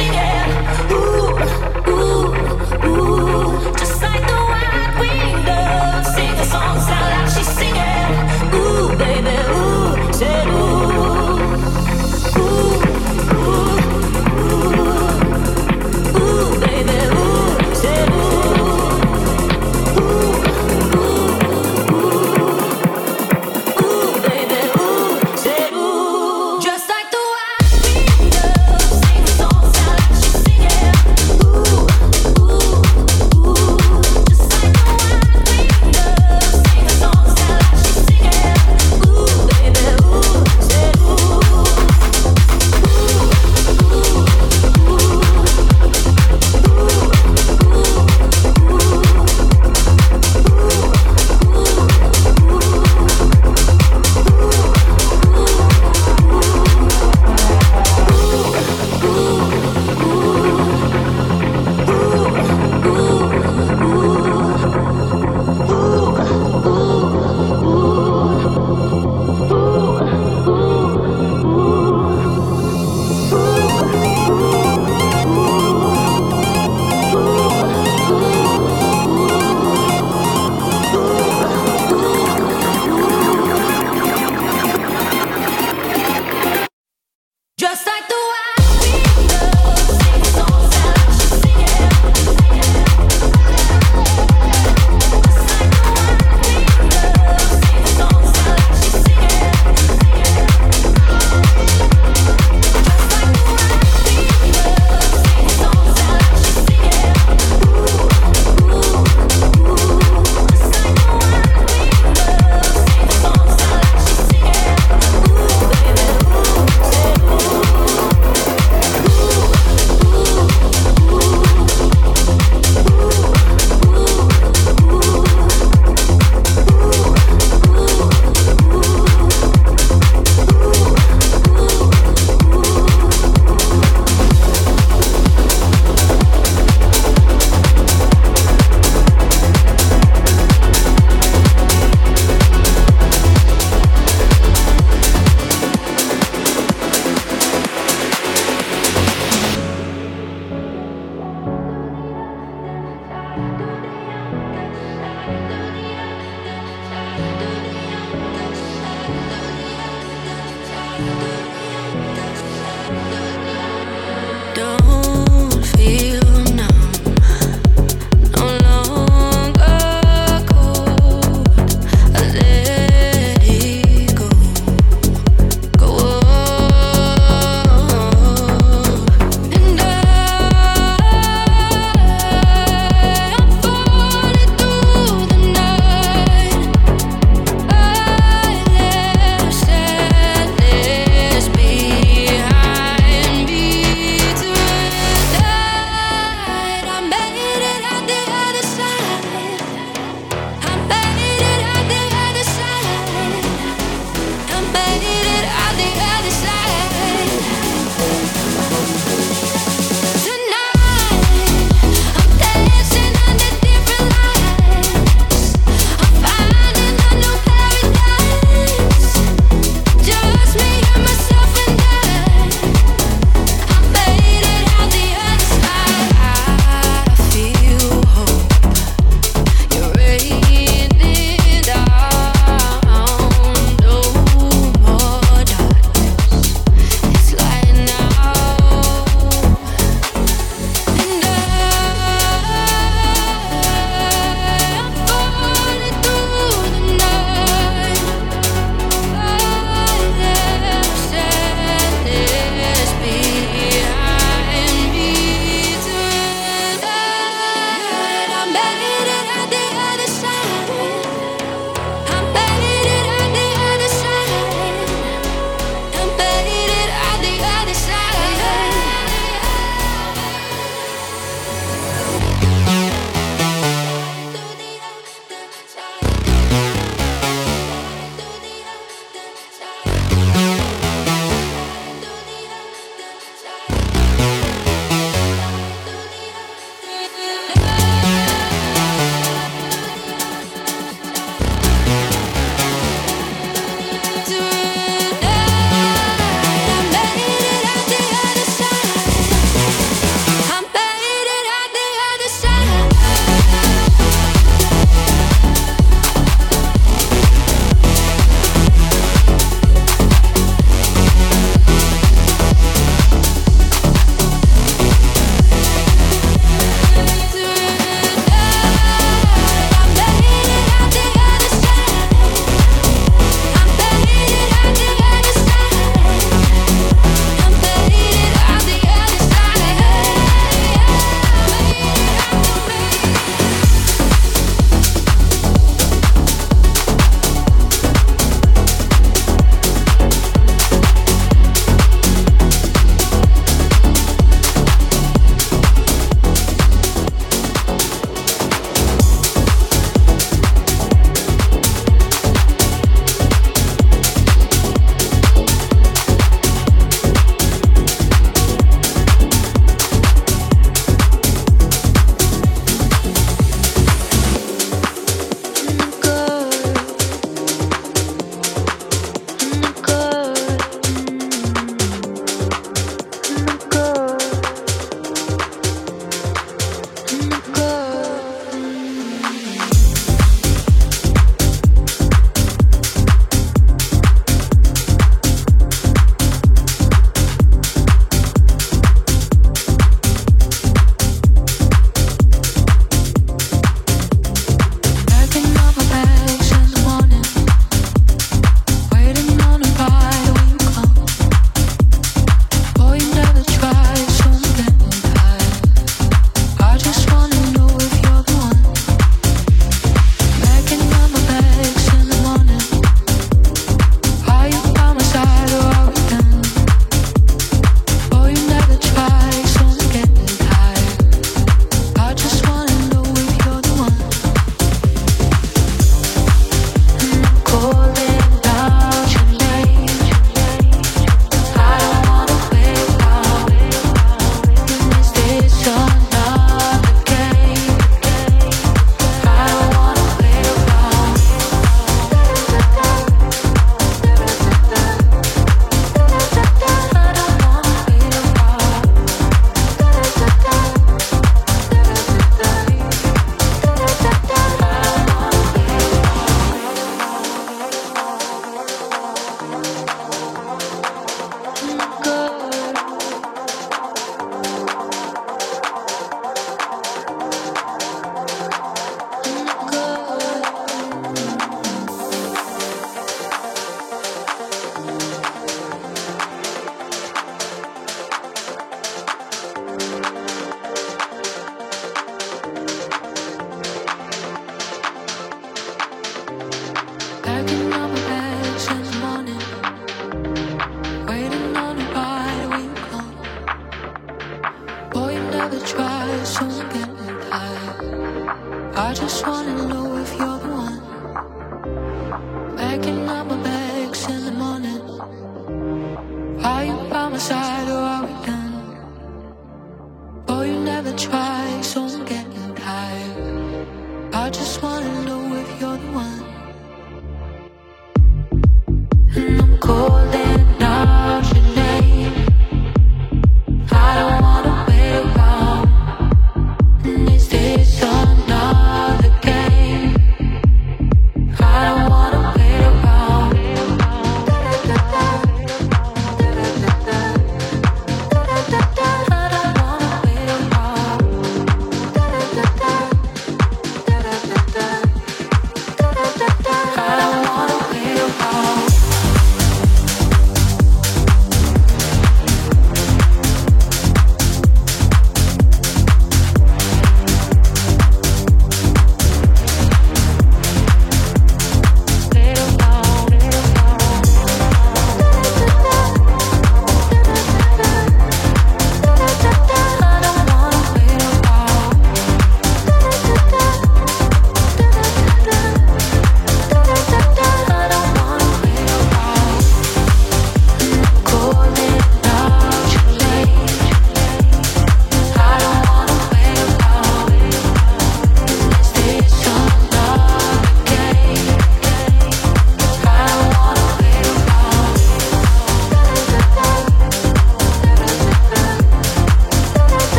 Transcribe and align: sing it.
sing 0.00 0.14
it. 0.14 0.29